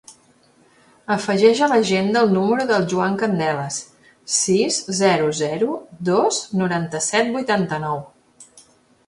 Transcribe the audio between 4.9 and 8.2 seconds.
zero, zero, dos, noranta-set, vuitanta-nou.